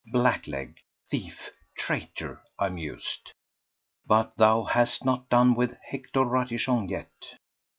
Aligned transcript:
"Blackleg! 0.11 0.79
Thief! 1.11 1.51
Traitor!" 1.77 2.41
I 2.57 2.69
mused. 2.69 3.33
"But 4.07 4.35
thou 4.35 4.63
hast 4.63 5.05
not 5.05 5.29
done 5.29 5.53
with 5.53 5.77
Hector 5.91 6.21
Ratichon 6.25 6.89
yet." 6.89 7.35